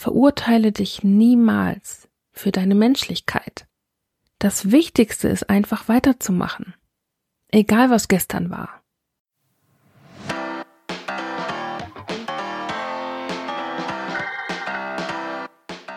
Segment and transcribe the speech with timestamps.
[0.00, 3.66] Verurteile dich niemals für deine Menschlichkeit.
[4.38, 6.72] Das Wichtigste ist einfach weiterzumachen.
[7.48, 8.80] Egal was gestern war.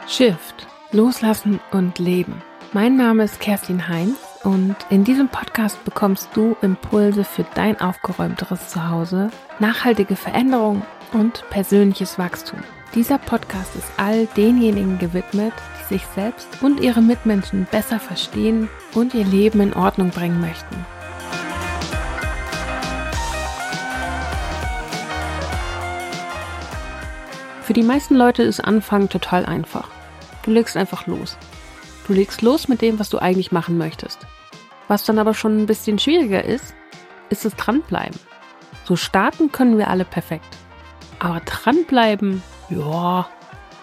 [0.09, 2.41] Shift, loslassen und leben.
[2.73, 8.67] Mein Name ist Kerstin Heinz und in diesem Podcast bekommst du Impulse für dein aufgeräumteres
[8.67, 10.81] Zuhause, nachhaltige Veränderung
[11.13, 12.59] und persönliches Wachstum.
[12.95, 19.13] Dieser Podcast ist all denjenigen gewidmet, die sich selbst und ihre Mitmenschen besser verstehen und
[19.13, 20.85] ihr Leben in Ordnung bringen möchten.
[27.61, 29.89] Für die meisten Leute ist Anfangen total einfach.
[30.43, 31.37] Du legst einfach los.
[32.07, 34.19] Du legst los mit dem, was du eigentlich machen möchtest.
[34.89, 36.75] Was dann aber schon ein bisschen schwieriger ist,
[37.29, 38.19] ist das Dranbleiben.
[38.83, 40.57] So starten können wir alle perfekt.
[41.19, 43.27] Aber dranbleiben, ja,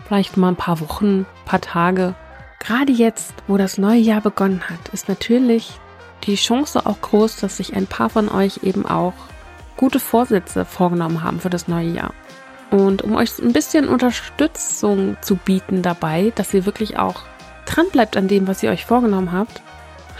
[0.07, 2.15] vielleicht mal ein paar Wochen, ein paar Tage.
[2.59, 5.79] Gerade jetzt, wo das neue Jahr begonnen hat, ist natürlich
[6.25, 9.15] die Chance auch groß, dass sich ein paar von euch eben auch
[9.77, 12.13] gute Vorsätze vorgenommen haben für das neue Jahr.
[12.71, 17.23] Und um euch ein bisschen Unterstützung zu bieten dabei, dass ihr wirklich auch
[17.67, 19.63] dran bleibt an dem, was ihr euch vorgenommen habt,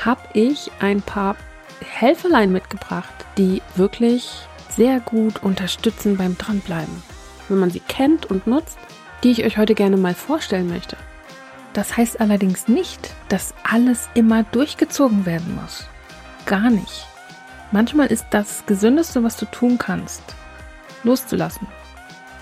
[0.05, 1.37] habe ich ein paar
[1.85, 7.03] Helferlein mitgebracht, die wirklich sehr gut unterstützen beim Dranbleiben.
[7.49, 8.79] Wenn man sie kennt und nutzt,
[9.23, 10.97] die ich euch heute gerne mal vorstellen möchte.
[11.73, 15.87] Das heißt allerdings nicht, dass alles immer durchgezogen werden muss.
[16.47, 17.07] Gar nicht.
[17.73, 20.23] Manchmal ist das Gesündeste, was du tun kannst,
[21.05, 21.69] loszulassen.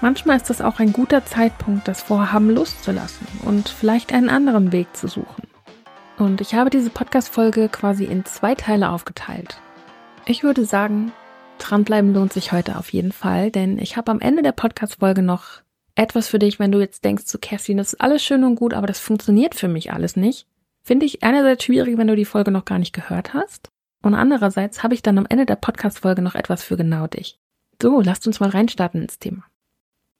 [0.00, 4.96] Manchmal ist das auch ein guter Zeitpunkt, das Vorhaben loszulassen und vielleicht einen anderen Weg
[4.96, 5.42] zu suchen.
[6.16, 9.60] Und ich habe diese Podcast-Folge quasi in zwei Teile aufgeteilt.
[10.24, 11.12] Ich würde sagen,
[11.58, 15.62] dranbleiben lohnt sich heute auf jeden Fall, denn ich habe am Ende der Podcast-Folge noch
[15.94, 18.72] etwas für dich, wenn du jetzt denkst, zu Kerstin, das ist alles schön und gut,
[18.72, 20.46] aber das funktioniert für mich alles nicht.
[20.82, 23.68] Finde ich einerseits schwierig, wenn du die Folge noch gar nicht gehört hast.
[24.02, 27.38] Und andererseits habe ich dann am Ende der Podcast-Folge noch etwas für genau dich.
[27.82, 29.44] So, lasst uns mal reinstarten ins Thema.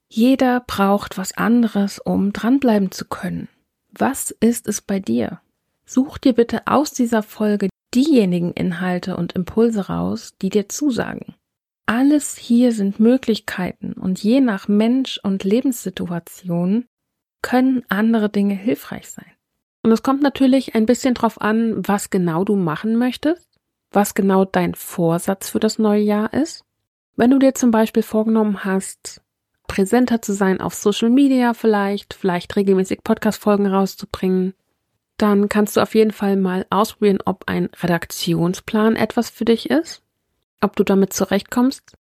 [0.08, 3.48] Jeder braucht was anderes, um dranbleiben zu können.
[3.90, 5.40] Was ist es bei dir?
[5.86, 11.34] Such dir bitte aus dieser Folge diejenigen Inhalte und Impulse raus, die dir zusagen.
[11.86, 16.84] Alles hier sind Möglichkeiten und je nach Mensch und Lebenssituation
[17.40, 19.32] können andere Dinge hilfreich sein.
[19.82, 23.48] Und es kommt natürlich ein bisschen drauf an, was genau du machen möchtest,
[23.90, 26.64] was genau dein Vorsatz für das neue Jahr ist.
[27.16, 29.22] Wenn du dir zum Beispiel vorgenommen hast,
[29.66, 34.54] präsenter zu sein auf Social Media vielleicht, vielleicht regelmäßig Podcast-Folgen rauszubringen,
[35.18, 40.02] dann kannst du auf jeden Fall mal ausprobieren, ob ein Redaktionsplan etwas für dich ist,
[40.60, 41.96] ob du damit zurechtkommst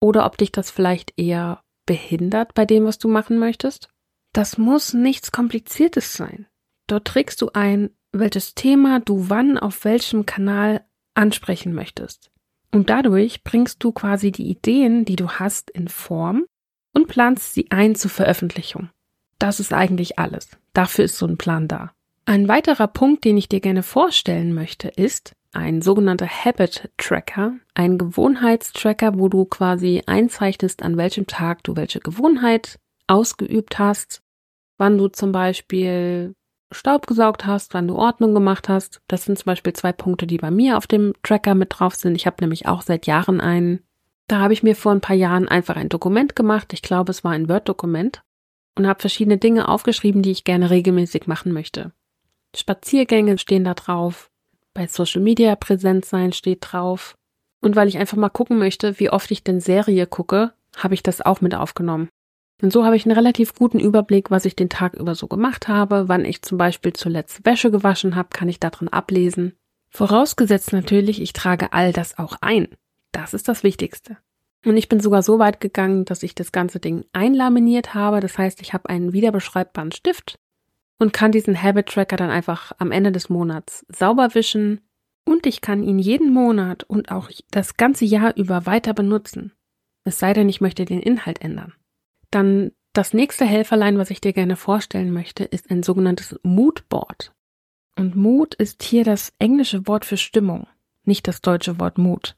[0.00, 3.88] oder ob dich das vielleicht eher behindert bei dem, was du machen möchtest.
[4.32, 6.46] Das muss nichts Kompliziertes sein.
[6.86, 12.30] Dort trägst du ein, welches Thema du wann auf welchem Kanal ansprechen möchtest.
[12.72, 16.44] Und dadurch bringst du quasi die Ideen, die du hast, in Form
[16.92, 18.90] und planst sie ein zur Veröffentlichung.
[19.38, 20.48] Das ist eigentlich alles.
[20.72, 21.93] Dafür ist so ein Plan da.
[22.26, 27.98] Ein weiterer Punkt, den ich dir gerne vorstellen möchte, ist ein sogenannter Habit Tracker, ein
[27.98, 34.22] Gewohnheitstracker, wo du quasi einzeichnest, an welchem Tag du welche Gewohnheit ausgeübt hast,
[34.78, 36.34] wann du zum Beispiel
[36.72, 39.00] Staub gesaugt hast, wann du Ordnung gemacht hast.
[39.06, 42.16] Das sind zum Beispiel zwei Punkte, die bei mir auf dem Tracker mit drauf sind.
[42.16, 43.84] Ich habe nämlich auch seit Jahren einen
[44.26, 47.24] da habe ich mir vor ein paar Jahren einfach ein Dokument gemacht, ich glaube es
[47.24, 48.22] war ein Word-Dokument,
[48.76, 51.92] und habe verschiedene Dinge aufgeschrieben, die ich gerne regelmäßig machen möchte.
[52.56, 54.30] Spaziergänge stehen da drauf,
[54.74, 57.16] bei Social Media präsent sein steht drauf.
[57.60, 61.02] Und weil ich einfach mal gucken möchte, wie oft ich denn Serie gucke, habe ich
[61.02, 62.08] das auch mit aufgenommen.
[62.60, 65.68] Und so habe ich einen relativ guten Überblick, was ich den Tag über so gemacht
[65.68, 69.54] habe, wann ich zum Beispiel zuletzt Wäsche gewaschen habe, kann ich darin ablesen.
[69.90, 72.68] Vorausgesetzt natürlich, ich trage all das auch ein.
[73.12, 74.18] Das ist das Wichtigste.
[74.64, 78.20] Und ich bin sogar so weit gegangen, dass ich das ganze Ding einlaminiert habe.
[78.20, 80.38] Das heißt, ich habe einen wiederbeschreibbaren Stift
[81.04, 84.80] und kann diesen Habit Tracker dann einfach am Ende des Monats sauber wischen.
[85.26, 89.52] Und ich kann ihn jeden Monat und auch das ganze Jahr über weiter benutzen.
[90.04, 91.74] Es sei denn, ich möchte den Inhalt ändern.
[92.30, 97.34] Dann das nächste Helferlein, was ich dir gerne vorstellen möchte, ist ein sogenanntes Moodboard.
[97.96, 100.66] Und Mood ist hier das englische Wort für Stimmung,
[101.04, 102.34] nicht das deutsche Wort Mut.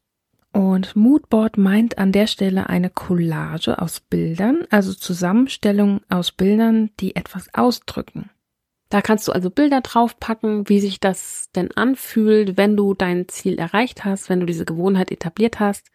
[0.50, 7.14] Und Moodboard meint an der Stelle eine Collage aus Bildern, also Zusammenstellung aus Bildern, die
[7.14, 8.28] etwas ausdrücken.
[8.88, 13.58] Da kannst du also Bilder draufpacken, wie sich das denn anfühlt, wenn du dein Ziel
[13.58, 15.90] erreicht hast, wenn du diese Gewohnheit etabliert hast.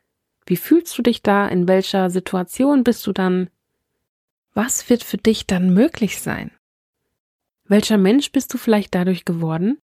[0.46, 1.48] Wie fühlst du dich da?
[1.48, 3.50] In welcher Situation bist du dann?
[4.54, 6.52] Was wird für dich dann möglich sein?
[7.64, 9.80] Welcher Mensch bist du vielleicht dadurch geworden?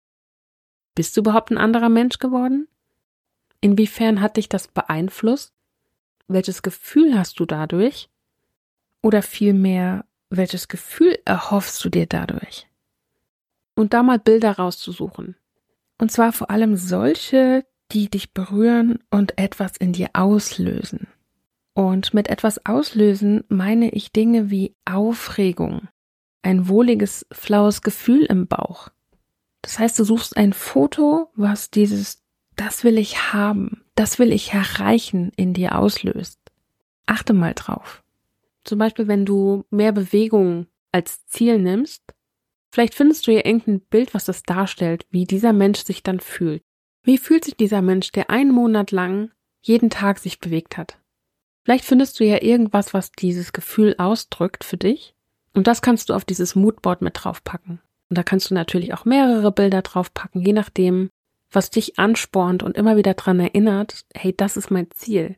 [0.93, 2.67] Bist du überhaupt ein anderer Mensch geworden?
[3.61, 5.53] Inwiefern hat dich das beeinflusst?
[6.27, 8.09] Welches Gefühl hast du dadurch?
[9.01, 12.67] Oder vielmehr, welches Gefühl erhoffst du dir dadurch?
[13.77, 15.35] Und da mal Bilder rauszusuchen.
[15.99, 21.07] Und zwar vor allem solche, die dich berühren und etwas in dir auslösen.
[21.75, 25.87] Und mit etwas auslösen meine ich Dinge wie Aufregung,
[26.41, 28.89] ein wohliges, flaues Gefühl im Bauch.
[29.61, 32.23] Das heißt, du suchst ein Foto, was dieses
[32.55, 36.39] das will ich haben, das will ich erreichen in dir auslöst.
[37.05, 38.03] Achte mal drauf.
[38.63, 42.01] Zum Beispiel, wenn du mehr Bewegung als Ziel nimmst,
[42.71, 46.63] vielleicht findest du ja irgendein Bild, was das darstellt, wie dieser Mensch sich dann fühlt.
[47.03, 49.31] Wie fühlt sich dieser Mensch, der einen Monat lang
[49.61, 50.99] jeden Tag sich bewegt hat?
[51.63, 55.15] Vielleicht findest du ja irgendwas, was dieses Gefühl ausdrückt für dich.
[55.53, 57.81] Und das kannst du auf dieses Moodboard mit draufpacken.
[58.09, 61.09] Und da kannst du natürlich auch mehrere Bilder draufpacken, je nachdem,
[61.51, 65.35] was dich anspornt und immer wieder dran erinnert, hey, das ist mein Ziel.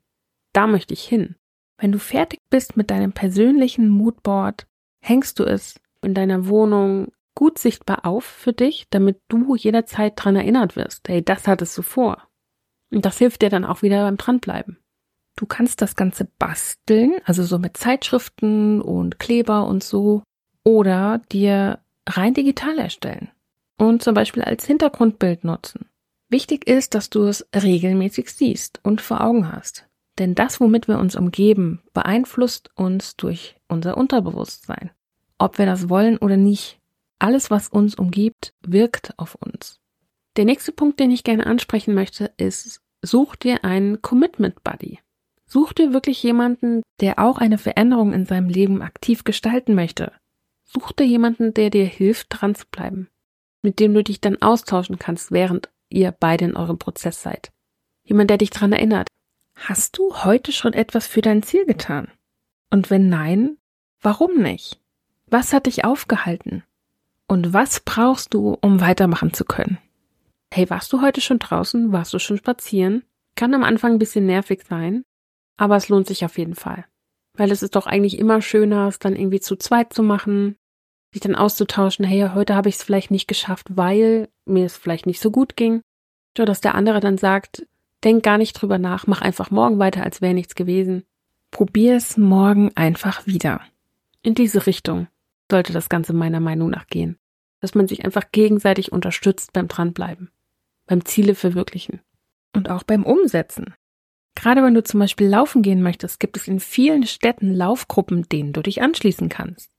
[0.53, 1.35] Da möchte ich hin.
[1.77, 4.67] Wenn du fertig bist mit deinem persönlichen Moodboard,
[5.01, 10.35] hängst du es in deiner Wohnung gut sichtbar auf für dich, damit du jederzeit dran
[10.35, 11.07] erinnert wirst.
[11.07, 12.27] Hey, das hattest du vor.
[12.91, 14.77] Und das hilft dir dann auch wieder beim Dranbleiben.
[15.37, 20.21] Du kannst das Ganze basteln, also so mit Zeitschriften und Kleber und so,
[20.65, 23.29] oder dir rein digital erstellen
[23.77, 25.85] und zum Beispiel als Hintergrundbild nutzen.
[26.27, 29.87] Wichtig ist, dass du es regelmäßig siehst und vor Augen hast.
[30.17, 34.91] Denn das, womit wir uns umgeben, beeinflusst uns durch unser Unterbewusstsein.
[35.37, 36.78] Ob wir das wollen oder nicht.
[37.19, 39.79] Alles, was uns umgibt, wirkt auf uns.
[40.37, 44.99] Der nächste Punkt, den ich gerne ansprechen möchte, ist, such dir einen Commitment Buddy.
[45.45, 50.13] Such dir wirklich jemanden, der auch eine Veränderung in seinem Leben aktiv gestalten möchte.
[50.63, 53.09] Such dir jemanden, der dir hilft, dran zu bleiben.
[53.61, 57.51] Mit dem du dich dann austauschen kannst, während ihr beide in eurem Prozess seid.
[58.03, 59.07] Jemand, der dich dran erinnert.
[59.55, 62.09] Hast du heute schon etwas für dein Ziel getan?
[62.69, 63.57] Und wenn nein,
[64.01, 64.79] warum nicht?
[65.25, 66.63] Was hat dich aufgehalten?
[67.29, 69.77] Und was brauchst du, um weitermachen zu können?
[70.51, 71.91] Hey, warst du heute schon draußen?
[71.91, 73.03] Warst du schon spazieren?
[73.35, 75.03] Kann am Anfang ein bisschen nervig sein,
[75.55, 76.85] aber es lohnt sich auf jeden Fall.
[77.37, 80.55] Weil es ist doch eigentlich immer schöner, es dann irgendwie zu zweit zu machen,
[81.13, 85.05] sich dann auszutauschen, hey, heute habe ich es vielleicht nicht geschafft, weil mir es vielleicht
[85.05, 85.81] nicht so gut ging.
[86.35, 87.67] Oder dass der andere dann sagt,
[88.03, 91.03] denk gar nicht drüber nach, mach einfach morgen weiter, als wäre nichts gewesen.
[91.51, 93.61] Probier es morgen einfach wieder.
[94.23, 95.07] In diese Richtung
[95.49, 97.17] sollte das Ganze meiner Meinung nach gehen.
[97.61, 100.31] Dass man sich einfach gegenseitig unterstützt beim Dranbleiben,
[100.85, 102.01] beim Ziele verwirklichen
[102.55, 103.73] und auch beim Umsetzen.
[104.35, 108.53] Gerade wenn du zum Beispiel laufen gehen möchtest, gibt es in vielen Städten Laufgruppen, denen
[108.53, 109.69] du dich anschließen kannst.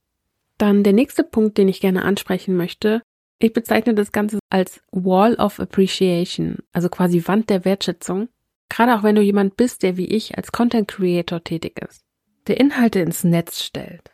[0.59, 3.01] Dann der nächste Punkt, den ich gerne ansprechen möchte.
[3.39, 8.29] Ich bezeichne das Ganze als Wall of Appreciation, also quasi Wand der Wertschätzung.
[8.69, 12.03] Gerade auch wenn du jemand bist, der wie ich als Content Creator tätig ist,
[12.45, 14.11] der Inhalte ins Netz stellt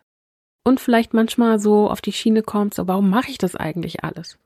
[0.67, 4.37] und vielleicht manchmal so auf die Schiene kommt, so warum mache ich das eigentlich alles?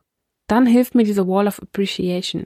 [0.47, 2.45] Dann hilft mir diese Wall of Appreciation,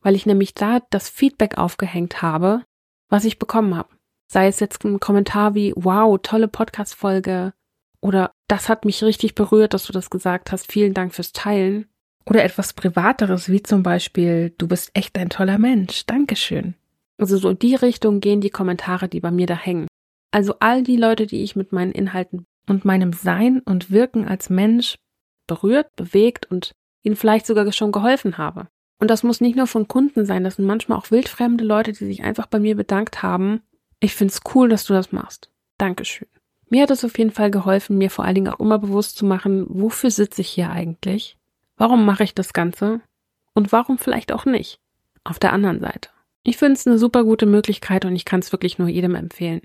[0.00, 2.62] weil ich nämlich da das Feedback aufgehängt habe,
[3.08, 3.88] was ich bekommen habe.
[4.30, 7.52] Sei es jetzt ein Kommentar wie, wow, tolle Podcast-Folge,
[8.00, 10.70] oder das hat mich richtig berührt, dass du das gesagt hast.
[10.70, 11.88] Vielen Dank fürs Teilen.
[12.26, 16.06] Oder etwas Privateres, wie zum Beispiel, du bist echt ein toller Mensch.
[16.06, 16.74] Dankeschön.
[17.18, 19.88] Also so in die Richtung gehen die Kommentare, die bei mir da hängen.
[20.30, 24.50] Also all die Leute, die ich mit meinen Inhalten und meinem Sein und Wirken als
[24.50, 24.96] Mensch
[25.46, 28.68] berührt, bewegt und ihnen vielleicht sogar schon geholfen habe.
[28.98, 32.06] Und das muss nicht nur von Kunden sein, das sind manchmal auch wildfremde Leute, die
[32.06, 33.62] sich einfach bei mir bedankt haben.
[34.00, 35.50] Ich find's cool, dass du das machst.
[35.78, 36.28] Dankeschön.
[36.68, 39.24] Mir hat es auf jeden Fall geholfen, mir vor allen Dingen auch immer bewusst zu
[39.24, 41.38] machen, wofür sitze ich hier eigentlich?
[41.76, 43.00] Warum mache ich das Ganze?
[43.54, 44.80] Und warum vielleicht auch nicht?
[45.22, 46.10] Auf der anderen Seite.
[46.42, 49.62] Ich finde es eine super gute Möglichkeit und ich kann es wirklich nur jedem empfehlen.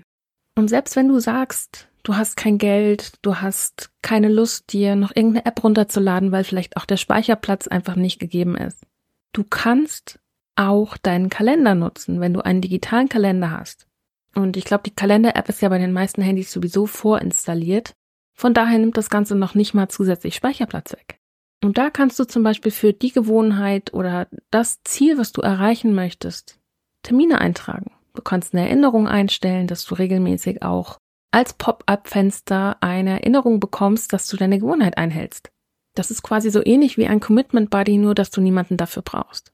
[0.54, 5.14] Und selbst wenn du sagst, du hast kein Geld, du hast keine Lust, dir noch
[5.14, 8.84] irgendeine App runterzuladen, weil vielleicht auch der Speicherplatz einfach nicht gegeben ist.
[9.32, 10.18] Du kannst
[10.56, 13.86] auch deinen Kalender nutzen, wenn du einen digitalen Kalender hast.
[14.34, 17.94] Und ich glaube, die Kalender-App ist ja bei den meisten Handys sowieso vorinstalliert.
[18.34, 21.18] Von daher nimmt das Ganze noch nicht mal zusätzlich Speicherplatz weg.
[21.62, 25.94] Und da kannst du zum Beispiel für die Gewohnheit oder das Ziel, was du erreichen
[25.94, 26.58] möchtest,
[27.02, 27.92] Termine eintragen.
[28.14, 30.98] Du kannst eine Erinnerung einstellen, dass du regelmäßig auch
[31.32, 35.50] als Pop-up-Fenster eine Erinnerung bekommst, dass du deine Gewohnheit einhältst.
[35.94, 39.52] Das ist quasi so ähnlich wie ein Commitment Buddy, nur dass du niemanden dafür brauchst.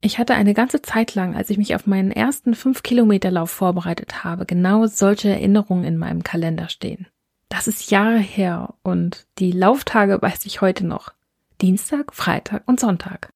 [0.00, 4.46] Ich hatte eine ganze Zeit lang, als ich mich auf meinen ersten 5-Kilometer-Lauf vorbereitet habe,
[4.46, 7.08] genau solche Erinnerungen in meinem Kalender stehen.
[7.48, 11.12] Das ist Jahre her und die Lauftage weiß ich heute noch.
[11.60, 13.30] Dienstag, Freitag und Sonntag.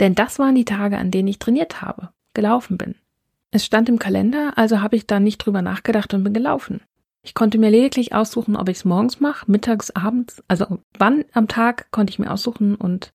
[0.00, 2.96] Denn das waren die Tage, an denen ich trainiert habe, gelaufen bin.
[3.50, 6.80] Es stand im Kalender, also habe ich da nicht drüber nachgedacht und bin gelaufen.
[7.22, 11.48] Ich konnte mir lediglich aussuchen, ob ich es morgens mache, mittags, abends, also wann am
[11.48, 13.12] Tag konnte ich mir aussuchen und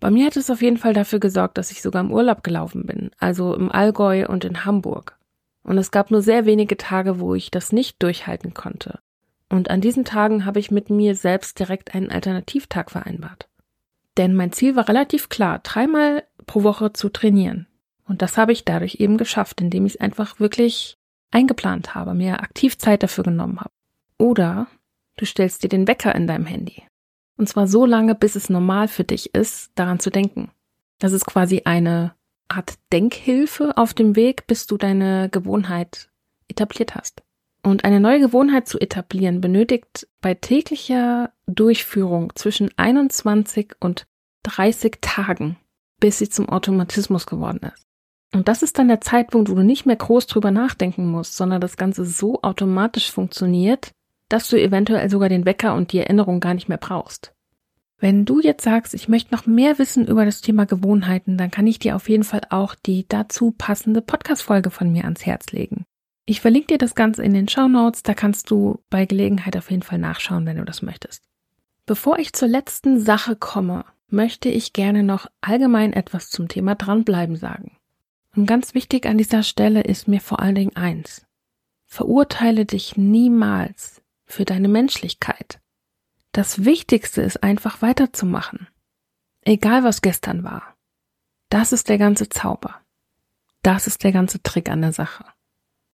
[0.00, 2.86] bei mir hat es auf jeden Fall dafür gesorgt, dass ich sogar im Urlaub gelaufen
[2.86, 5.16] bin, also im Allgäu und in Hamburg.
[5.62, 8.98] Und es gab nur sehr wenige Tage, wo ich das nicht durchhalten konnte.
[9.48, 13.48] Und an diesen Tagen habe ich mit mir selbst direkt einen Alternativtag vereinbart.
[14.16, 17.68] Denn mein Ziel war relativ klar, dreimal pro Woche zu trainieren.
[18.04, 20.98] Und das habe ich dadurch eben geschafft, indem ich es einfach wirklich
[21.32, 23.70] eingeplant habe, mir aktiv Zeit dafür genommen habe.
[24.18, 24.66] Oder
[25.16, 26.82] du stellst dir den Wecker in deinem Handy.
[27.36, 30.50] Und zwar so lange, bis es normal für dich ist, daran zu denken.
[30.98, 32.14] Das ist quasi eine
[32.48, 36.10] Art Denkhilfe auf dem Weg, bis du deine Gewohnheit
[36.48, 37.22] etabliert hast.
[37.62, 44.06] Und eine neue Gewohnheit zu etablieren benötigt bei täglicher Durchführung zwischen 21 und
[44.42, 45.56] 30 Tagen,
[46.00, 47.86] bis sie zum Automatismus geworden ist.
[48.32, 51.60] Und das ist dann der Zeitpunkt, wo du nicht mehr groß drüber nachdenken musst, sondern
[51.60, 53.92] das Ganze so automatisch funktioniert,
[54.28, 57.34] dass du eventuell sogar den Wecker und die Erinnerung gar nicht mehr brauchst.
[57.98, 61.66] Wenn du jetzt sagst, ich möchte noch mehr wissen über das Thema Gewohnheiten, dann kann
[61.66, 65.84] ich dir auf jeden Fall auch die dazu passende Podcast-Folge von mir ans Herz legen.
[66.24, 69.70] Ich verlinke dir das Ganze in den Show Notes, da kannst du bei Gelegenheit auf
[69.70, 71.22] jeden Fall nachschauen, wenn du das möchtest.
[71.84, 77.36] Bevor ich zur letzten Sache komme, möchte ich gerne noch allgemein etwas zum Thema dranbleiben
[77.36, 77.76] sagen.
[78.34, 81.26] Und ganz wichtig an dieser Stelle ist mir vor allen Dingen eins.
[81.86, 85.60] Verurteile dich niemals für deine Menschlichkeit.
[86.32, 88.68] Das Wichtigste ist einfach weiterzumachen.
[89.42, 90.76] Egal was gestern war.
[91.50, 92.80] Das ist der ganze Zauber.
[93.62, 95.24] Das ist der ganze Trick an der Sache.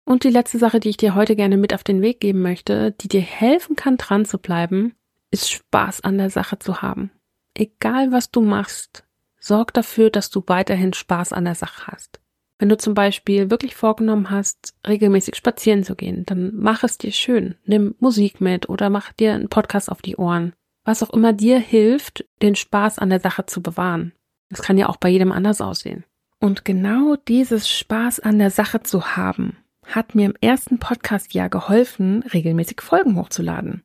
[0.03, 2.91] Und die letzte Sache, die ich dir heute gerne mit auf den Weg geben möchte,
[2.91, 4.93] die dir helfen kann, dran zu bleiben,
[5.31, 7.11] ist Spaß an der Sache zu haben.
[7.53, 9.05] Egal was du machst,
[9.39, 12.19] sorg dafür, dass du weiterhin Spaß an der Sache hast.
[12.57, 17.11] Wenn du zum Beispiel wirklich vorgenommen hast, regelmäßig spazieren zu gehen, dann mach es dir
[17.11, 17.55] schön.
[17.65, 20.53] Nimm Musik mit oder mach dir einen Podcast auf die Ohren.
[20.85, 24.13] Was auch immer dir hilft, den Spaß an der Sache zu bewahren.
[24.49, 26.05] Das kann ja auch bei jedem anders aussehen.
[26.39, 32.23] Und genau dieses Spaß an der Sache zu haben, hat mir im ersten Podcast-Jahr geholfen,
[32.23, 33.83] regelmäßig Folgen hochzuladen.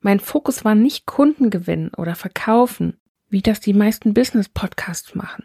[0.00, 2.98] Mein Fokus war nicht Kundengewinn oder Verkaufen,
[3.28, 5.44] wie das die meisten Business-Podcasts machen,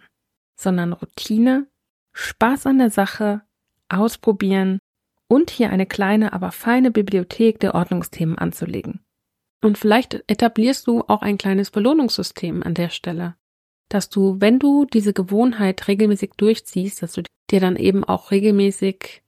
[0.55, 1.67] sondern Routine,
[2.17, 3.41] Spaß an der Sache,
[3.89, 4.79] ausprobieren
[5.27, 9.01] und hier eine kleine, aber feine Bibliothek der Ordnungsthemen anzulegen.
[9.61, 13.35] Und vielleicht etablierst du auch ein kleines Belohnungssystem an der Stelle,
[13.89, 17.21] dass du, wenn du diese Gewohnheit regelmäßig durchziehst, dass du
[17.51, 19.21] dir dann eben auch regelmäßig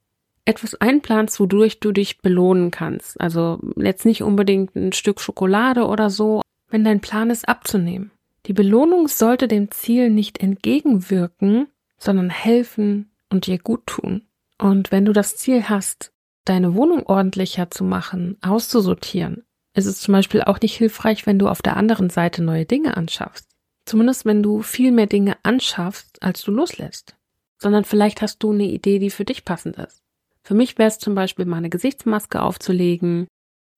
[0.45, 3.21] etwas einplanst, wodurch du dich belohnen kannst.
[3.21, 8.11] Also jetzt nicht unbedingt ein Stück Schokolade oder so, wenn dein Plan ist abzunehmen.
[8.47, 11.67] Die Belohnung sollte dem Ziel nicht entgegenwirken,
[11.99, 14.27] sondern helfen und dir gut tun.
[14.57, 16.11] Und wenn du das Ziel hast,
[16.45, 21.47] deine Wohnung ordentlicher zu machen, auszusortieren, ist es zum Beispiel auch nicht hilfreich, wenn du
[21.47, 23.47] auf der anderen Seite neue Dinge anschaffst.
[23.85, 27.15] Zumindest wenn du viel mehr Dinge anschaffst, als du loslässt.
[27.57, 30.01] Sondern vielleicht hast du eine Idee, die für dich passend ist.
[30.43, 33.27] Für mich wäre es zum Beispiel mal eine Gesichtsmaske aufzulegen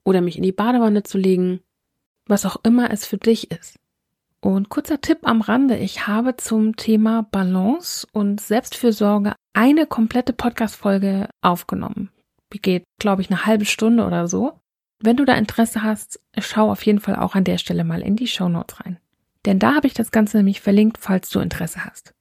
[0.06, 1.62] oder mich in die Badewanne zu legen,
[2.28, 3.78] was auch immer es für dich ist.
[4.44, 11.30] Und kurzer Tipp am Rande, ich habe zum Thema Balance und Selbstfürsorge eine komplette Podcast-Folge
[11.42, 12.10] aufgenommen.
[12.52, 14.60] Die geht, glaube ich, eine halbe Stunde oder so.
[15.00, 18.16] Wenn du da Interesse hast, schau auf jeden Fall auch an der Stelle mal in
[18.16, 19.00] die Show Notes rein.
[19.46, 22.14] Denn da habe ich das Ganze nämlich verlinkt, falls du Interesse hast.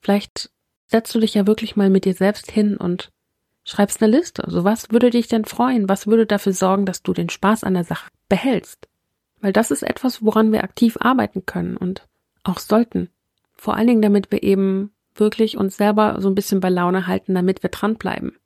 [0.00, 0.50] Vielleicht
[0.86, 3.10] setzt du dich ja wirklich mal mit dir selbst hin und
[3.64, 4.44] schreibst eine Liste.
[4.44, 5.88] Also was würde dich denn freuen?
[5.88, 8.88] Was würde dafür sorgen, dass du den Spaß an der Sache behältst?
[9.44, 12.08] Weil das ist etwas, woran wir aktiv arbeiten können und
[12.44, 13.10] auch sollten.
[13.52, 17.34] Vor allen Dingen, damit wir eben wirklich uns selber so ein bisschen bei Laune halten,
[17.34, 18.38] damit wir dranbleiben.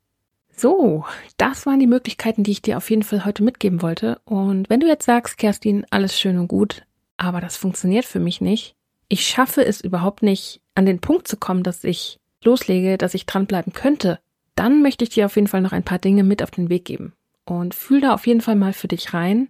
[0.57, 1.05] So,
[1.37, 4.21] das waren die Möglichkeiten, die ich dir auf jeden Fall heute mitgeben wollte.
[4.25, 6.83] Und wenn du jetzt sagst, Kerstin, alles schön und gut,
[7.17, 8.75] aber das funktioniert für mich nicht,
[9.09, 13.25] ich schaffe es überhaupt nicht, an den Punkt zu kommen, dass ich loslege, dass ich
[13.25, 14.19] dranbleiben könnte,
[14.57, 16.87] dann möchte ich dir auf jeden Fall noch ein paar Dinge mit auf den Weg
[16.87, 17.13] geben.
[17.45, 19.49] Und fühl da auf jeden Fall mal für dich rein,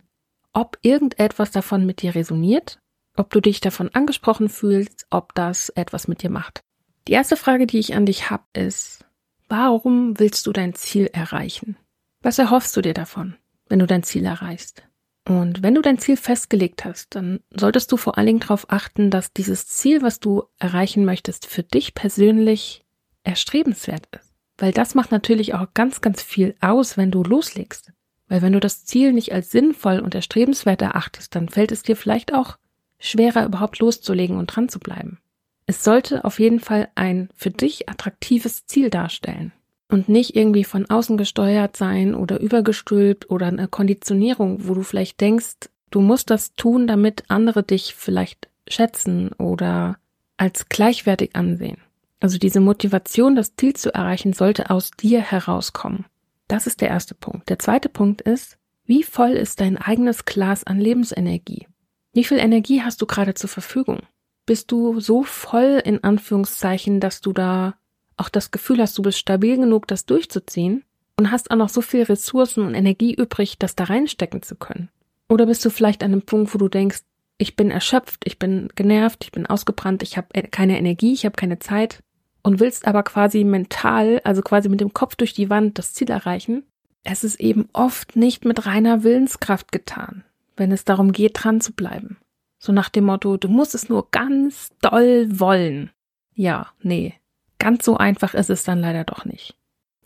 [0.58, 2.80] ob irgendetwas davon mit dir resoniert,
[3.16, 6.62] ob du dich davon angesprochen fühlst, ob das etwas mit dir macht.
[7.06, 9.06] Die erste Frage, die ich an dich habe, ist,
[9.48, 11.76] warum willst du dein Ziel erreichen?
[12.22, 13.36] Was erhoffst du dir davon,
[13.68, 14.82] wenn du dein Ziel erreichst?
[15.28, 19.12] Und wenn du dein Ziel festgelegt hast, dann solltest du vor allen Dingen darauf achten,
[19.12, 22.84] dass dieses Ziel, was du erreichen möchtest, für dich persönlich
[23.22, 24.34] erstrebenswert ist.
[24.56, 27.92] Weil das macht natürlich auch ganz, ganz viel aus, wenn du loslegst.
[28.28, 31.96] Weil wenn du das Ziel nicht als sinnvoll und erstrebenswert erachtest, dann fällt es dir
[31.96, 32.58] vielleicht auch
[32.98, 35.18] schwerer, überhaupt loszulegen und dran zu bleiben.
[35.66, 39.52] Es sollte auf jeden Fall ein für dich attraktives Ziel darstellen
[39.88, 45.20] und nicht irgendwie von außen gesteuert sein oder übergestülpt oder eine Konditionierung, wo du vielleicht
[45.20, 49.98] denkst, du musst das tun, damit andere dich vielleicht schätzen oder
[50.36, 51.78] als gleichwertig ansehen.
[52.20, 56.04] Also diese Motivation, das Ziel zu erreichen, sollte aus dir herauskommen.
[56.48, 57.48] Das ist der erste Punkt.
[57.50, 61.66] Der zweite Punkt ist, wie voll ist dein eigenes Glas an Lebensenergie?
[62.14, 64.00] Wie viel Energie hast du gerade zur Verfügung?
[64.46, 67.76] Bist du so voll in Anführungszeichen, dass du da
[68.16, 70.84] auch das Gefühl hast, du bist stabil genug, das durchzuziehen
[71.18, 74.88] und hast auch noch so viel Ressourcen und Energie übrig, das da reinstecken zu können?
[75.28, 77.02] Oder bist du vielleicht an einem Punkt, wo du denkst,
[77.36, 81.36] ich bin erschöpft, ich bin genervt, ich bin ausgebrannt, ich habe keine Energie, ich habe
[81.36, 82.02] keine Zeit
[82.42, 86.10] und willst aber quasi mental, also quasi mit dem Kopf durch die Wand das Ziel
[86.10, 86.64] erreichen.
[87.04, 90.24] Es ist eben oft nicht mit reiner Willenskraft getan,
[90.56, 92.18] wenn es darum geht, dran zu bleiben.
[92.58, 95.90] So nach dem Motto, du musst es nur ganz doll wollen.
[96.34, 97.14] Ja, nee,
[97.58, 99.56] ganz so einfach ist es dann leider doch nicht.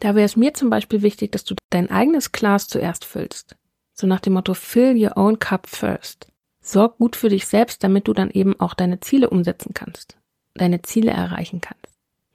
[0.01, 3.57] Da wäre es mir zum Beispiel wichtig, dass du dein eigenes Glas zuerst füllst.
[3.95, 6.29] So nach dem Motto, fill your own cup first.
[6.61, 10.17] Sorg gut für dich selbst, damit du dann eben auch deine Ziele umsetzen kannst,
[10.55, 11.92] deine Ziele erreichen kannst.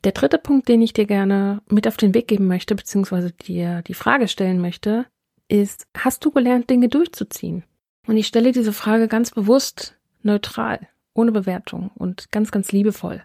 [0.08, 3.82] Der dritte Punkt, den ich dir gerne mit auf den Weg geben möchte, beziehungsweise dir
[3.82, 5.06] die Frage stellen möchte,
[5.50, 7.66] ist, hast du gelernt, Dinge durchzuziehen?
[8.06, 13.22] Und ich stelle diese Frage ganz bewusst neutral, ohne Bewertung und ganz, ganz liebevoll.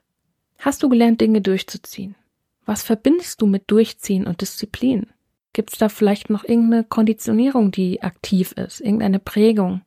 [0.59, 2.17] Hast du gelernt, Dinge durchzuziehen?
[2.67, 5.07] Was verbindest du mit Durchziehen und Disziplin?
[5.53, 9.83] Gibt es da vielleicht noch irgendeine Konditionierung, die aktiv ist, irgendeine Prägung?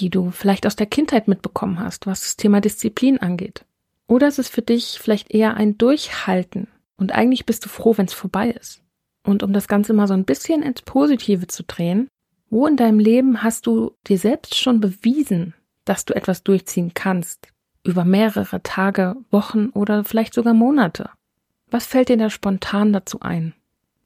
[0.00, 3.64] die du vielleicht aus der Kindheit mitbekommen hast, was das Thema Disziplin angeht.
[4.08, 8.06] Oder ist es für dich vielleicht eher ein Durchhalten und eigentlich bist du froh, wenn
[8.06, 8.82] es vorbei ist.
[9.24, 12.08] Und um das Ganze mal so ein bisschen ins Positive zu drehen,
[12.50, 17.48] wo in deinem Leben hast du dir selbst schon bewiesen, dass du etwas durchziehen kannst?
[17.84, 21.10] Über mehrere Tage, Wochen oder vielleicht sogar Monate.
[21.70, 23.54] Was fällt dir da spontan dazu ein?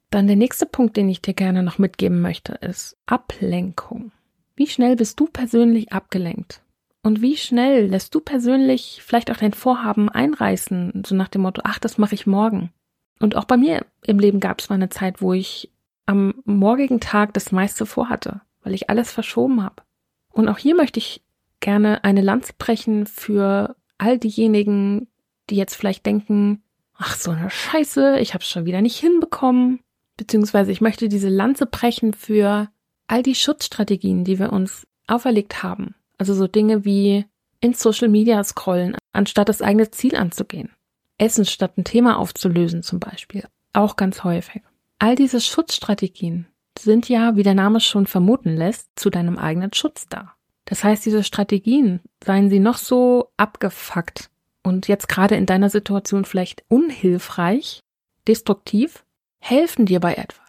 [0.09, 4.11] Dann der nächste Punkt, den ich dir gerne noch mitgeben möchte, ist Ablenkung.
[4.55, 6.62] Wie schnell bist du persönlich abgelenkt?
[7.03, 11.61] Und wie schnell lässt du persönlich vielleicht auch dein Vorhaben einreißen, so nach dem Motto,
[11.65, 12.71] ach, das mache ich morgen.
[13.19, 15.69] Und auch bei mir im Leben gab es mal eine Zeit, wo ich
[16.05, 19.83] am morgigen Tag das meiste vorhatte, weil ich alles verschoben habe.
[20.31, 21.21] Und auch hier möchte ich
[21.59, 25.07] gerne eine Lanze brechen für all diejenigen,
[25.49, 26.63] die jetzt vielleicht denken,
[26.95, 29.81] ach so eine Scheiße, ich habe es schon wieder nicht hinbekommen.
[30.15, 32.69] Beziehungsweise ich möchte diese Lanze brechen für
[33.07, 37.25] all die Schutzstrategien, die wir uns auferlegt haben, also so Dinge wie
[37.59, 40.69] in Social Media scrollen, anstatt das eigene Ziel anzugehen.
[41.17, 43.43] Essen statt ein Thema aufzulösen zum Beispiel.
[43.73, 44.61] Auch ganz häufig.
[44.99, 46.47] All diese Schutzstrategien
[46.79, 50.31] sind ja, wie der Name schon vermuten lässt, zu deinem eigenen Schutz da.
[50.63, 54.29] Das heißt, diese Strategien, seien sie noch so abgefuckt
[54.63, 57.81] und jetzt gerade in deiner Situation vielleicht unhilfreich,
[58.27, 59.03] destruktiv,
[59.39, 60.43] helfen dir bei etwas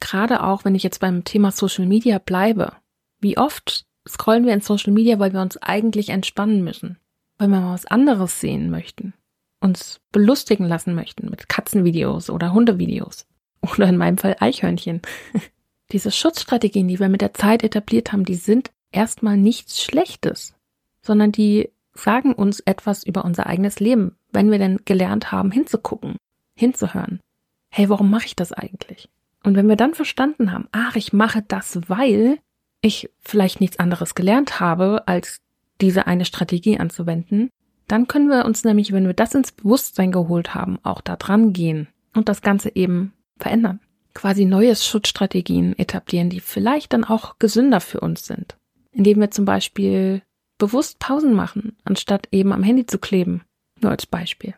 [0.00, 2.72] gerade auch, wenn ich jetzt beim Thema Social Media bleibe,
[3.20, 6.98] wie oft scrollen wir in Social Media, weil wir uns eigentlich entspannen müssen,
[7.38, 9.14] weil wir mal was anderes sehen möchten,
[9.60, 13.26] uns belustigen lassen möchten mit Katzenvideos oder Hundevideos
[13.62, 15.02] oder in meinem Fall Eichhörnchen.
[15.92, 20.54] Diese Schutzstrategien, die wir mit der Zeit etabliert haben, die sind erstmal nichts Schlechtes,
[21.00, 26.16] sondern die sagen uns etwas über unser eigenes Leben, wenn wir denn gelernt haben, hinzugucken,
[26.54, 27.20] hinzuhören.
[27.70, 29.08] Hey, warum mache ich das eigentlich?
[29.42, 32.38] Und wenn wir dann verstanden haben, ach, ich mache das, weil
[32.80, 35.40] ich vielleicht nichts anderes gelernt habe, als
[35.80, 37.50] diese eine Strategie anzuwenden,
[37.86, 41.52] dann können wir uns nämlich, wenn wir das ins Bewusstsein geholt haben, auch da dran
[41.52, 43.80] gehen und das Ganze eben verändern.
[44.14, 48.56] Quasi neue Schutzstrategien etablieren, die vielleicht dann auch gesünder für uns sind.
[48.90, 50.22] Indem wir zum Beispiel
[50.58, 53.42] bewusst Pausen machen, anstatt eben am Handy zu kleben.
[53.80, 54.54] Nur als Beispiel.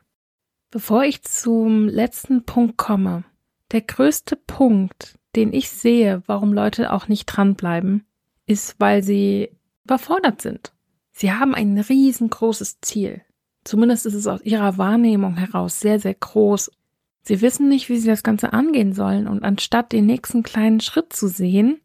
[0.71, 3.25] Bevor ich zum letzten Punkt komme,
[3.73, 8.07] der größte Punkt, den ich sehe, warum Leute auch nicht dranbleiben,
[8.51, 9.51] ist, weil sie
[9.85, 10.73] überfordert sind.
[11.13, 13.23] Sie haben ein riesengroßes Ziel.
[13.65, 16.71] Zumindest ist es aus ihrer Wahrnehmung heraus sehr, sehr groß.
[17.23, 21.13] Sie wissen nicht, wie sie das Ganze angehen sollen und anstatt den nächsten kleinen Schritt
[21.13, 21.81] zu sehen,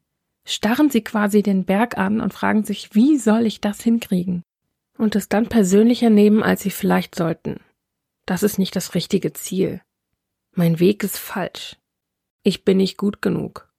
[0.46, 4.44] starren sie quasi den Berg an und fragen sich, wie soll ich das hinkriegen?
[4.98, 7.60] Und es dann persönlicher nehmen, als sie vielleicht sollten.
[8.26, 9.82] Das ist nicht das richtige Ziel.
[10.54, 11.76] Mein Weg ist falsch.
[12.44, 13.70] Ich bin nicht gut genug.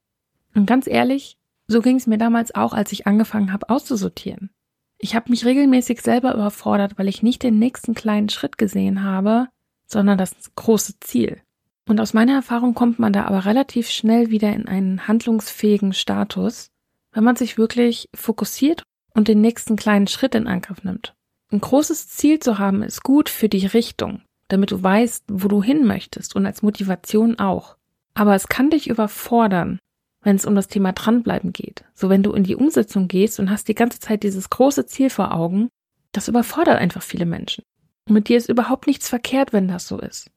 [0.54, 4.50] Und ganz ehrlich, so ging es mir damals auch, als ich angefangen habe auszusortieren.
[4.98, 9.48] Ich habe mich regelmäßig selber überfordert, weil ich nicht den nächsten kleinen Schritt gesehen habe,
[9.86, 11.42] sondern das große Ziel.
[11.88, 16.68] Und aus meiner Erfahrung kommt man da aber relativ schnell wieder in einen handlungsfähigen Status,
[17.12, 18.82] wenn man sich wirklich fokussiert
[19.14, 21.14] und den nächsten kleinen Schritt in Angriff nimmt.
[21.52, 25.62] Ein großes Ziel zu haben ist gut für die Richtung, damit du weißt, wo du
[25.62, 27.76] hin möchtest und als Motivation auch.
[28.14, 29.78] Aber es kann dich überfordern,
[30.26, 31.84] wenn es um das Thema dranbleiben geht.
[31.94, 35.08] So wenn du in die Umsetzung gehst und hast die ganze Zeit dieses große Ziel
[35.08, 35.68] vor Augen,
[36.10, 37.62] das überfordert einfach viele Menschen.
[38.08, 40.28] Und mit dir ist überhaupt nichts verkehrt, wenn das so ist.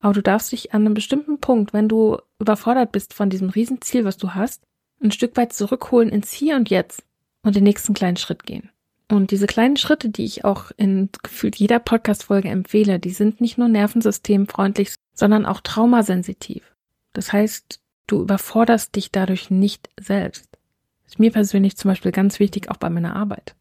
[0.00, 4.04] Aber du darfst dich an einem bestimmten Punkt, wenn du überfordert bist von diesem Riesenziel,
[4.04, 4.64] was du hast,
[5.02, 7.02] ein Stück weit zurückholen ins Hier und Jetzt
[7.42, 8.68] und den nächsten kleinen Schritt gehen.
[9.10, 13.56] Und diese kleinen Schritte, die ich auch in gefühlt jeder Podcast-Folge empfehle, die sind nicht
[13.56, 16.74] nur nervensystemfreundlich, sondern auch traumasensitiv.
[17.14, 20.48] Das heißt, du überforderst dich dadurch nicht selbst.
[21.06, 23.54] Ist mir persönlich zum Beispiel ganz wichtig, auch bei meiner Arbeit.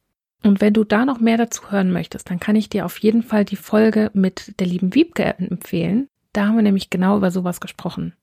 [0.44, 3.24] Und wenn du da noch mehr dazu hören möchtest, dann kann ich dir auf jeden
[3.24, 6.10] Fall die Folge mit der lieben Wiebke empfehlen.
[6.34, 8.14] Da haben wir nämlich genau über sowas gesprochen.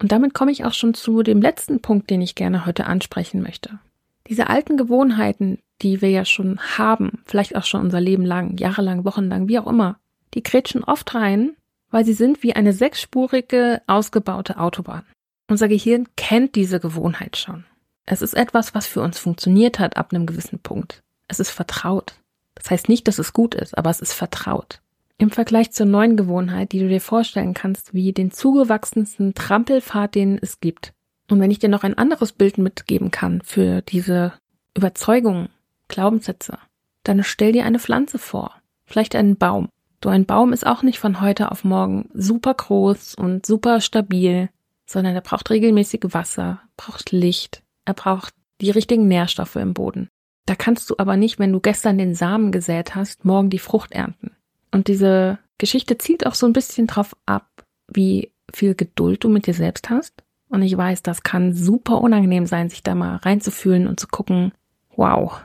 [0.00, 3.42] Und damit komme ich auch schon zu dem letzten Punkt, den ich gerne heute ansprechen
[3.42, 3.78] möchte.
[4.26, 9.04] Diese alten Gewohnheiten, die wir ja schon haben, vielleicht auch schon unser Leben lang, jahrelang,
[9.04, 9.98] wochenlang, wie auch immer,
[10.34, 11.56] die kretschen oft rein,
[11.90, 15.04] weil sie sind wie eine sechsspurige, ausgebaute Autobahn.
[15.48, 17.64] Unser Gehirn kennt diese Gewohnheit schon.
[18.06, 21.02] Es ist etwas, was für uns funktioniert hat ab einem gewissen Punkt.
[21.28, 22.14] Es ist vertraut.
[22.54, 24.80] Das heißt nicht, dass es gut ist, aber es ist vertraut.
[25.16, 30.38] Im Vergleich zur neuen Gewohnheit, die du dir vorstellen kannst, wie den zugewachsensten Trampelpfad, den
[30.40, 30.92] es gibt.
[31.30, 34.32] Und wenn ich dir noch ein anderes Bild mitgeben kann für diese
[34.76, 35.48] Überzeugungen,
[35.88, 36.58] Glaubenssätze,
[37.04, 38.54] dann stell dir eine Pflanze vor.
[38.86, 39.68] Vielleicht einen Baum.
[40.00, 44.50] Du, ein Baum ist auch nicht von heute auf morgen super groß und super stabil,
[44.86, 50.08] sondern er braucht regelmäßig Wasser, braucht Licht, er braucht die richtigen Nährstoffe im Boden.
[50.46, 53.92] Da kannst du aber nicht, wenn du gestern den Samen gesät hast, morgen die Frucht
[53.92, 54.32] ernten.
[54.70, 59.46] Und diese Geschichte zielt auch so ein bisschen drauf ab, wie viel Geduld du mit
[59.46, 60.22] dir selbst hast.
[60.48, 64.52] Und ich weiß, das kann super unangenehm sein, sich da mal reinzufühlen und zu gucken,
[64.94, 65.40] wow,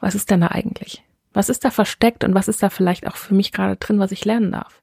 [0.00, 1.02] was ist denn da eigentlich?
[1.32, 4.12] Was ist da versteckt und was ist da vielleicht auch für mich gerade drin, was
[4.12, 4.82] ich lernen darf?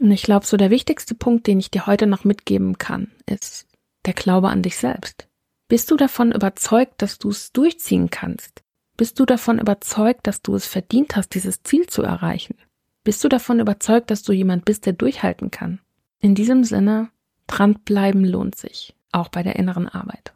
[0.00, 3.66] Und ich glaube, so der wichtigste Punkt, den ich dir heute noch mitgeben kann, ist
[4.06, 5.28] der Glaube an dich selbst.
[5.68, 8.62] Bist du davon überzeugt, dass du es durchziehen kannst?
[8.96, 12.56] Bist du davon überzeugt, dass du es verdient hast, dieses Ziel zu erreichen?
[13.02, 15.80] Bist du davon überzeugt, dass du jemand bist, der durchhalten kann?
[16.20, 17.10] In diesem Sinne,
[17.46, 20.33] dranbleiben lohnt sich, auch bei der inneren Arbeit.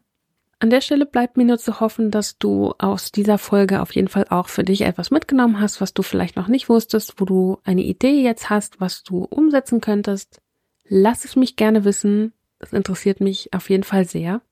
[0.61, 4.09] An der Stelle bleibt mir nur zu hoffen, dass du aus dieser Folge auf jeden
[4.09, 7.59] Fall auch für dich etwas mitgenommen hast, was du vielleicht noch nicht wusstest, wo du
[7.63, 10.41] eine Idee jetzt hast, was du umsetzen könntest.
[10.89, 12.33] Lass es mich gerne wissen.
[12.59, 14.43] Das interessiert mich auf jeden Fall sehr.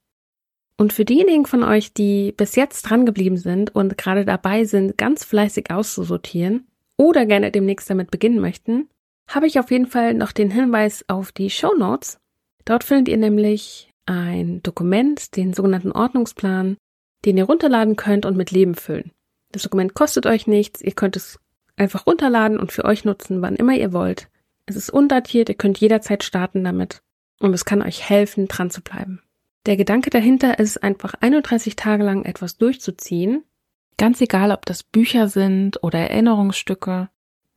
[0.77, 4.97] Und für diejenigen von euch, die bis jetzt dran geblieben sind und gerade dabei sind,
[4.97, 8.88] ganz fleißig auszusortieren, oder gerne demnächst damit beginnen möchten,
[9.29, 12.19] habe ich auf jeden Fall noch den Hinweis auf die Show Notes.
[12.64, 16.77] Dort findet ihr nämlich ein Dokument, den sogenannten Ordnungsplan,
[17.25, 19.12] den ihr runterladen könnt und mit Leben füllen.
[19.53, 21.38] Das Dokument kostet euch nichts, ihr könnt es
[21.77, 24.29] einfach runterladen und für euch nutzen, wann immer ihr wollt.
[24.66, 27.03] Es ist undatiert, ihr könnt jederzeit starten damit
[27.40, 29.23] und es kann euch helfen, dran zu bleiben.
[29.66, 33.45] Der Gedanke dahinter ist einfach 31 Tage lang etwas durchzuziehen
[33.99, 37.09] Ganz egal, ob das Bücher sind oder Erinnerungsstücke.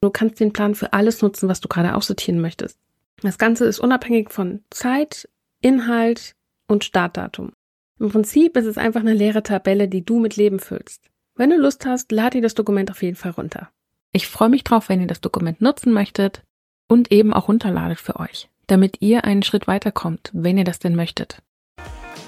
[0.02, 2.80] Du kannst den Plan für alles nutzen, was du gerade aussortieren möchtest.
[3.22, 5.28] Das Ganze ist unabhängig von Zeit,
[5.62, 6.36] Inhalt
[6.70, 7.52] und Startdatum.
[8.00, 11.10] Im Prinzip ist es einfach eine leere Tabelle, die du mit Leben füllst.
[11.36, 13.70] Wenn du Lust hast, lad dir das Dokument auf jeden Fall runter.
[14.12, 16.44] Ich freue mich drauf, wenn ihr das Dokument nutzen möchtet
[16.88, 20.96] und eben auch runterladet für euch, damit ihr einen Schritt weiterkommt, wenn ihr das denn
[20.96, 21.42] möchtet.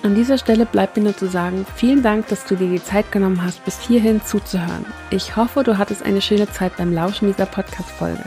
[0.03, 3.11] An dieser Stelle bleibt mir nur zu sagen, vielen Dank, dass du dir die Zeit
[3.11, 4.85] genommen hast, bis hierhin zuzuhören.
[5.11, 8.23] Ich hoffe, du hattest eine schöne Zeit beim Lauschen dieser Podcast-Folge.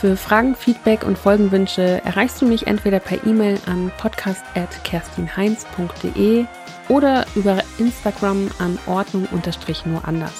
[0.00, 6.46] Für Fragen, Feedback und Folgenwünsche erreichst du mich entweder per E-Mail an podcast.kerstinheinz.de
[6.88, 10.32] oder über Instagram an Ordnung-nur anders.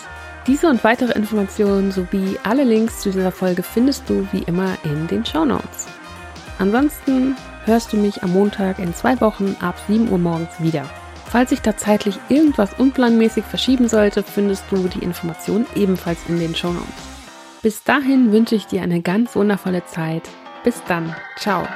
[0.46, 5.06] Diese und weitere Informationen sowie alle Links zu dieser Folge findest du wie immer in
[5.08, 5.88] den Show Notes.
[6.58, 10.88] Ansonsten hörst du mich am Montag in zwei Wochen ab 7 Uhr morgens wieder.
[11.26, 16.54] Falls sich da zeitlich irgendwas unplanmäßig verschieben sollte, findest du die Informationen ebenfalls in den
[16.54, 17.19] Shownotes.
[17.62, 20.22] Bis dahin wünsche ich dir eine ganz wundervolle Zeit.
[20.64, 21.14] Bis dann.
[21.36, 21.66] Ciao.